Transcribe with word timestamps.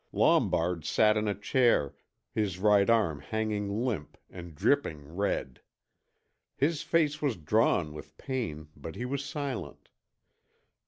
Lombard 0.11 0.83
sat 0.83 1.15
in 1.15 1.27
a 1.27 1.35
chair, 1.39 1.93
his 2.31 2.57
right 2.57 2.89
arm 2.89 3.19
hanging 3.19 3.85
limp 3.85 4.17
and 4.31 4.55
dripping 4.55 5.07
red. 5.15 5.61
His 6.55 6.81
face 6.81 7.21
was 7.21 7.37
drawn 7.37 7.93
with 7.93 8.17
pain, 8.17 8.69
but 8.75 8.95
he 8.95 9.05
was 9.05 9.23
silent. 9.23 9.89